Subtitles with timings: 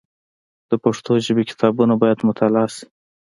[0.69, 2.85] د پښتو ژبي کتابونه باید مطالعه سي.